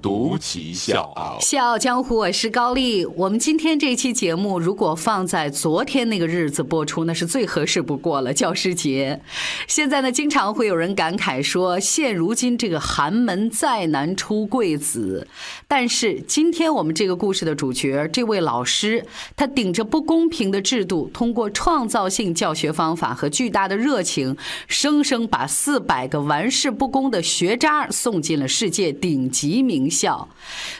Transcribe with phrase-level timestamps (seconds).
[0.00, 3.04] 独骑笑傲，笑傲江湖，我是高丽。
[3.04, 9.20] 我们今天这期节目，如果放在昨天那个日子播出，那是最合适不过了，教师节。
[9.66, 15.26] 现在呢，经常会有人感慨说，现如今这个寒门再难出贵子。
[15.66, 19.04] 但是今天我们这个故事的主角，这位老师，
[19.34, 24.36] 他顶着不公平的制度，通过创造性教学方法和巨大的热情，
[24.68, 29.87] 生生把四百个玩世不恭的学渣送进了世界顶级名。
[29.88, 30.28] 校，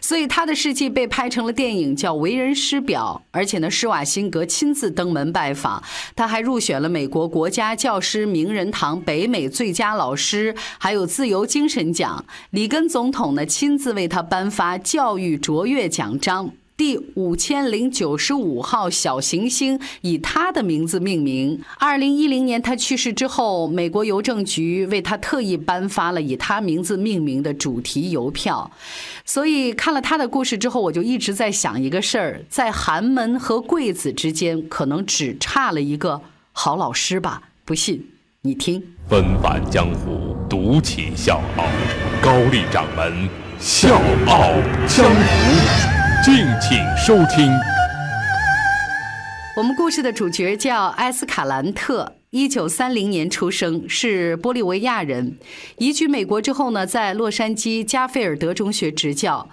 [0.00, 5.82] 所以他的事迹被拍成了电影，叫《为人师表》，而且呢，施瓦辛格亲自登门拜访，
[6.16, 12.24] 他还入选了美国国家教师名人堂北美最佳老师，还有自由精神奖。
[12.50, 16.50] 里根总统呢，亲自为他颁发教育卓越奖章。
[16.78, 21.60] 第五千零九十五号小行星以他的名字命名。
[21.76, 28.70] 二零一零年他去世之后，美国邮政局为他特意颁发了以他名字命名的主题邮票。
[29.24, 36.20] 所以看了他的故事之后，我就一直在想一个事儿：在寒门和贵子之间，可能只差了一个
[36.52, 37.42] 好老师吧？
[37.64, 38.08] 不信
[38.42, 38.80] 你听。
[39.08, 41.64] 纷繁江湖，独起笑傲，
[42.22, 44.52] 高丽掌门笑傲
[44.86, 45.97] 江湖。
[46.24, 47.52] 敬请收听。
[49.56, 55.38] 我们故事的主角叫埃斯卡兰特，一九三零年出生，是玻利维亚人。
[55.76, 59.48] 移居美国之后呢，在洛杉矶加菲尔德中学执教。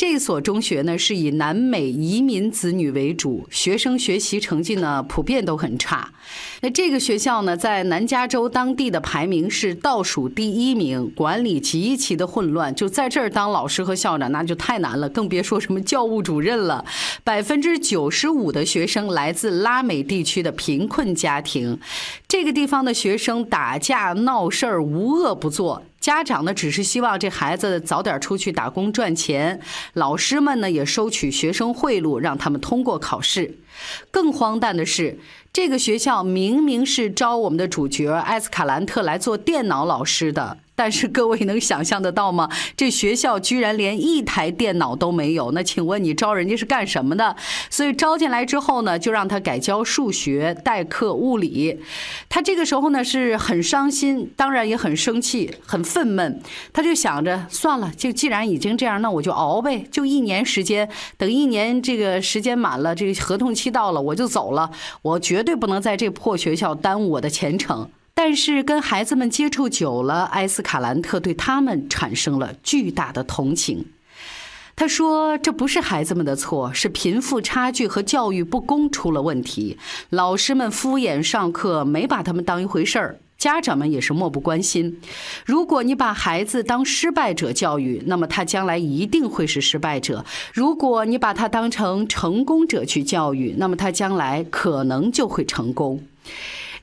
[0.00, 6.10] 这所中学呢是以南美移民子女为主，学生学习成绩呢普遍都很差。
[6.62, 12.74] 那这个学校呢在南加州当地的排名是倒数第一名，管理极其的混乱。
[12.74, 16.82] 就在这儿当老师和校长那就太难了，更别说什么教务主任了。
[17.22, 21.78] 百分之九十五的学生来自拉美地区的贫困家庭，
[22.26, 25.82] 这个地方的学生打架闹事儿无恶不作。
[26.00, 29.60] 家长呢，只是希望这孩子早点出去打工赚钱；
[29.92, 33.58] 老师们呢，也收取学生贿赂，让他们通过考试。
[34.10, 35.18] 更荒诞的是，
[35.52, 40.58] 这个学校明明是招我们的主角艾斯卡兰特来做电脑老师的。
[40.80, 42.48] 但是各位能想象得到吗？
[42.74, 45.50] 这学校居然连一台电脑都没有。
[45.50, 47.36] 那请问你招人家是干什么的？
[47.68, 51.78] 所以招进来之后呢，就让他改教数学、代课物理。
[52.30, 56.34] 他这个时候呢是很伤心，当然也很生气、很愤懑。
[56.72, 59.84] 他就想着，算了，就既然已经这样，那我就熬呗。
[59.90, 60.88] 就一年时间，
[61.18, 64.70] 等一年这个时间满了，这个合同期到了，我就走了。
[65.02, 67.90] 我绝对不能在这破学校耽误我的前程。
[68.22, 73.86] 但是跟孩子们接触久了，埃斯卡兰特对他们产生了巨大的同情。
[74.76, 79.78] 他说：“这不是孩子们的错，是贫富差距和教育不公出了问题。
[80.10, 85.00] 老师们敷衍上课，没把他们当一回事儿；家长们也是漠不关心。
[85.46, 96.04] 如果你把孩子当失败者教育，那么他将来一定会是失败者；如果你把他当成成功者去教育，那么他将来可能就会成功。”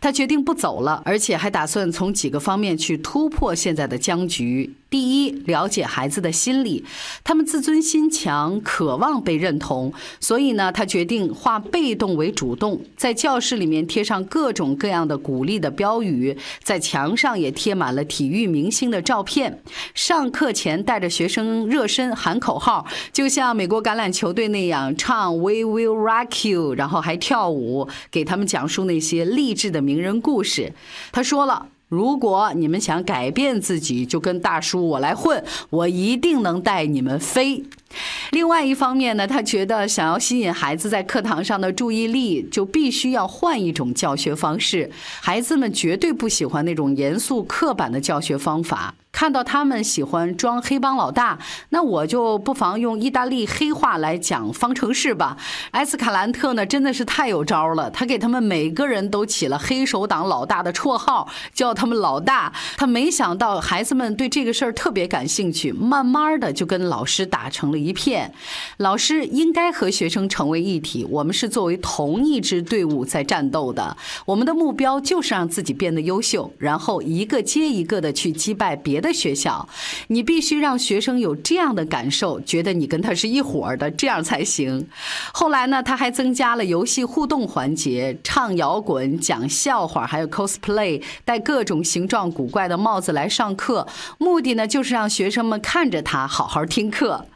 [0.00, 4.72] 他决定不走了，而且还打算从几个方面去突破现在的僵局。
[4.88, 6.84] 第一，了解孩子的心理，
[7.24, 19.60] 他们自尊心强，渴望被认同，所以呢，他决定化被动为主动，在教室里面贴上各种各样的鼓励的标语，在墙上也贴满了体育明星的照片。
[19.92, 30.72] 上课前带着学生热身喊口号，就像美国橄榄球队那样唱 "We will rock you"，然后还跳舞，给他们讲述那些励志的名人故事。
[31.10, 31.66] 他说了。
[31.88, 37.64] 如果你们想改变自己，就跟大叔我来混，我一定能带你们飞。
[38.30, 44.90] 另外一方面呢，他觉得想要吸引孩子在课堂上的注意力，就必须要换一种教学方式。
[45.20, 48.94] 孩子们绝对不喜欢那种严肃刻板的教学方法。
[49.12, 51.38] 看到他们喜欢装黑帮老大，
[51.70, 55.38] 那我就不妨用意大利黑话来讲方程式吧。
[55.70, 62.52] 埃斯卡兰特呢，真的是太有招了，他给他们每个人都起了黑手党老大的绰号，叫他们老大。
[62.76, 68.34] 他没想到孩子们对这个事儿特别感兴趣，慢慢的就跟老师打成了一片。
[68.78, 73.96] 老师应该和学生成为一体，我们是作为同一支队伍在战斗的。
[74.24, 78.96] 我们的目标就是让自己变得优秀，然后一个接一个的去击败别。
[78.96, 79.68] 的学校，
[80.08, 84.88] 你必须让学生有这样的感受，觉得你跟他是一伙儿的，这样才行。
[85.34, 93.86] 后来呢，他还增加了游戏互动环节，唱摇滚、讲笑话，还有 cosplay，戴各种形状古怪的帽子来上课。
[94.16, 97.26] 目的呢，就是让学生们看着他好好听课。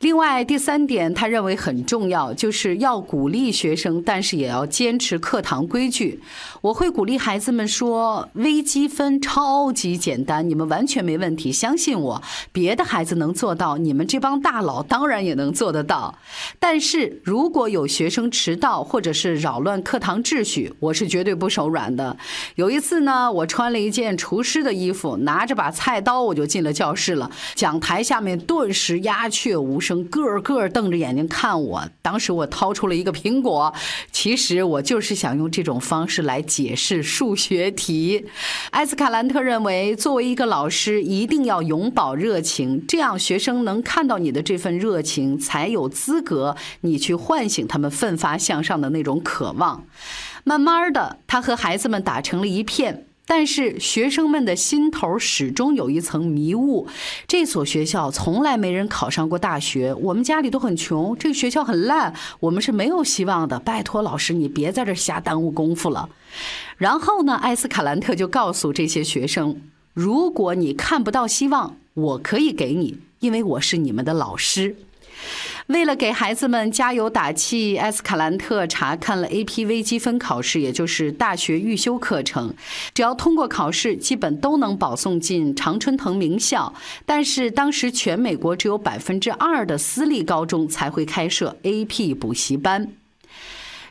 [0.00, 6.20] 另外，第三点，他认为很重要，就是要鼓励学生，但是也要坚持课堂规矩。
[6.60, 12.22] 我会鼓励孩子们说，微积分超级简单，你们完全没问题，相信我。
[12.52, 16.18] 别的孩子能做到，你们这帮大佬当然也能做得到。
[16.58, 22.16] 但是如果有学生迟到或者是扰乱课堂秩序，我是绝对不手软的。
[22.54, 27.30] 有一次呢，我穿了一件厨师的衣服，拿着把菜刀，我就进了教室了。
[27.54, 30.04] 讲台下面顿时鸦雀无声。
[30.04, 33.72] 个个瞪着眼睛看我，当时我掏出了一个苹果，
[34.10, 38.26] 其实我就是想用这种方式来解释数学题。
[38.70, 49.84] 埃斯卡兰特认为，作为一个老师，一定要永葆热情，这样学生能看到你的这份热情，才有资格你去唤醒他们奋发向上的那种渴望。
[50.44, 53.06] 慢慢的，他和孩子们打成了一片。
[53.26, 56.86] 但是学生们的心头始终有一层迷雾，
[57.26, 63.58] 这所学校从来没人考上过大学，我们家里都很穷，这个学校很烂，我们是没有希望的。
[63.58, 66.10] 拜托老师，你别在这瞎耽误功夫了。
[66.76, 69.60] 然后呢，艾斯卡兰特就告诉这些学生，
[69.94, 74.76] 如果你看不到希望，我可以给你，因为我是你们的老师。
[75.68, 82.52] 为了给孩子们加油打气，埃斯卡兰特查看了 AP 微积分考试，也就是大学预修课程。
[82.92, 86.74] 只要通过考试，基本都能保送进常春藤名校。
[87.06, 92.92] 但是当时全美国只有百分之二的私立高中才会开设 AP 补习班，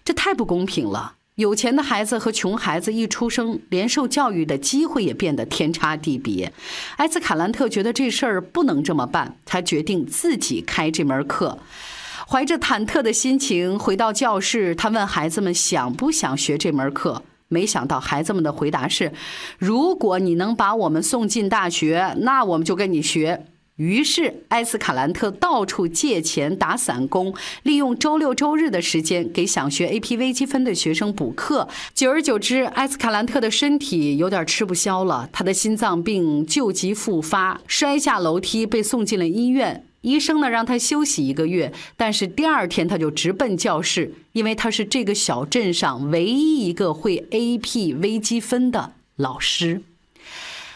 [0.03, 1.15] 这太不公平了。
[1.41, 6.53] 有钱的孩子和穷孩子一出生，连受教育的机会也变得天差地别。
[6.97, 11.57] 埃斯卡兰特觉得这事儿不能这么办，他决定自己开这门课。
[12.27, 17.21] 怀着忐忑的心情回到教室，他问孩子们想不想学这门课。
[17.49, 19.11] 没想到孩子们的回答是：
[19.57, 23.47] 如果你能把我们送进大学，那我们就跟你学。
[23.81, 27.33] 于是，埃斯卡兰特到处借钱打散工，
[27.63, 31.67] 利用周六周日的时间给想学 AP 微积分的学生补课。
[31.95, 39.83] 久而久之，埃斯卡兰特的身体有点吃不消了，他的心脏病旧疾复发，摔下楼梯被送进了医院。
[40.01, 49.81] 医生呢让他休息一个月，但是第二天他就直奔教室，因为他是这个小镇上唯一一个会 AP 微积分的老师。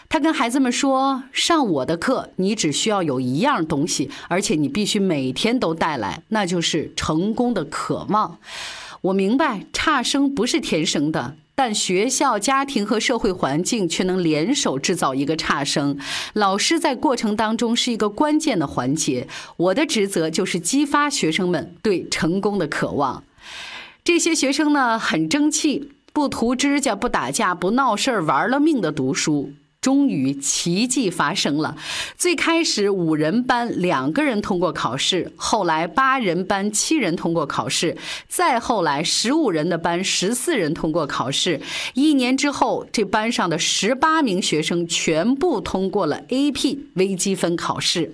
[0.08, 8.38] 他跟孩子们说：“上我的课，你只需要有一样东西，而且你必须每天都带来，那就是成功的渴望。
[9.02, 15.98] 我明白差生不是天生的，但学校、家庭和社会环境却能联手制造一个差生。
[16.32, 19.26] 老师在过程当中是一个关键的环节。
[19.56, 23.22] 我的职责就是激发学生们对成功的渴望。
[24.04, 29.52] 这些学生呢，很争气，不涂指甲，不打架，不闹事儿，玩了命的读书。”
[29.86, 31.76] 终于奇迹发生了。
[32.16, 37.96] 最开始五人班两个人通过考试，后来八人班七人通过考试，
[38.26, 41.60] 再后来十五人的班十四人通过考试。
[41.94, 48.12] 一年之后，这班上的十八名学生全部通过了 AP 微积分考试。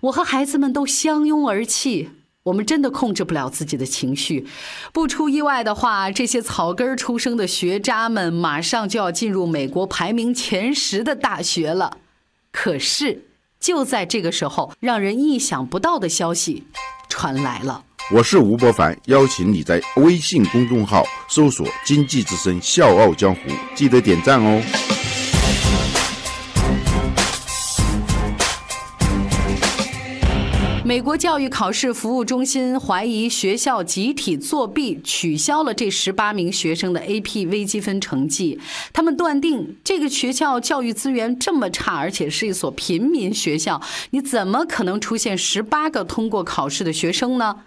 [0.00, 2.08] 我和孩子们都相拥而泣。
[2.44, 4.46] 我们真的控制不了自己的情绪，
[4.94, 11.98] 不出意外的话，这些草根出生的学渣们马上就要进入美国排名前十的大学了。
[12.50, 13.26] 可是，
[13.60, 16.64] 就在这个时候，让人意想不到的消息
[17.10, 17.84] 传来了。
[18.10, 23.40] 我是吴伯凡，邀请你在微信公众号搜索“经济之声笑傲江湖”，
[23.76, 24.99] 记得点赞哦。
[30.90, 38.58] 美国教育考试服务中心怀疑学校集体作弊，取消了这十八名学生的 AP 微积分成绩。
[38.92, 43.80] 他们断定这个学校教育资源这么差，而且是一所平民学校，
[44.10, 47.60] 你怎么可能出现十八个通过考试的学生呢？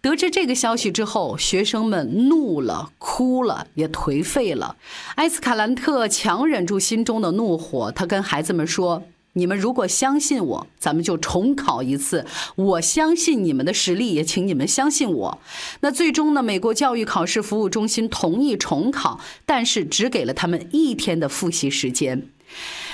[0.00, 4.76] 得知这个消息之后，学生们怒了、哭了，也颓废了。
[5.16, 9.02] 埃斯卡兰特强忍住心中的怒火，他跟孩子们说。
[9.34, 12.26] 你们如果相信我，咱们就重考一次。
[12.54, 15.38] 我相信你们的实力，也请你们相信我。
[15.80, 16.42] 那最终呢？
[16.42, 22.28] 美国教育考试服务中心同意重考，但是只给了他们一天的复习时间。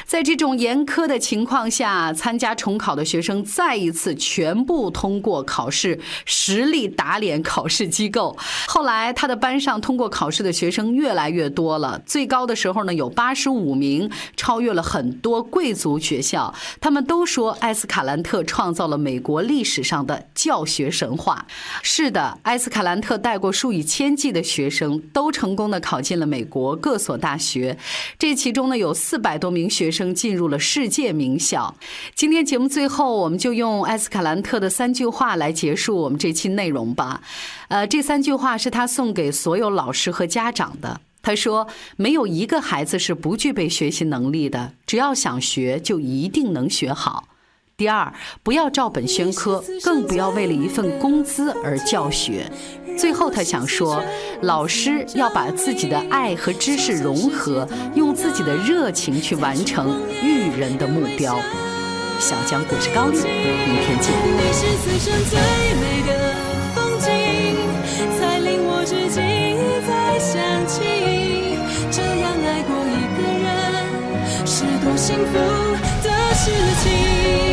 [0.08, 8.34] 在这种严苛的情况下，参加重考的学生再一次全部通过考试，实力打脸考试机构。
[8.66, 16.54] 后来，他的班上通过考试的学生越来越多了，最高的时候呢有八十五名，超越了很多贵族学校。
[16.80, 21.46] 他们都说埃斯卡兰特创造了美国历史上的教学神话。
[21.82, 27.76] 是的，埃斯卡兰特带过数以千计的学生，都成功的考进了美国各所大学。
[28.18, 29.97] 这其中呢有四百多名学生。
[29.98, 31.74] 生进入了世界名校。
[32.14, 37.20] 今天节目最后，我们就用埃斯卡兰特的三句话来结束我们这期内容吧。
[37.66, 41.00] 呃，这三句话是他送给所有老师和家长的。
[41.20, 41.66] 他说
[41.98, 47.26] ：“没有一个孩子是不具备学习能力的，只要想学，就一定能学好。”
[47.76, 48.12] 第二，
[48.42, 52.50] 不要照本宣科，更不要为了一份工资而教学。
[52.98, 54.02] 最后，他想说，
[54.42, 61.38] 老师要把自己的爱和知识融合，用自己的热情去完成育人的目标。
[62.18, 64.12] 小江故事高丽，明天见。
[74.96, 75.32] 幸福
[76.02, 76.50] 的事
[76.82, 77.47] 情。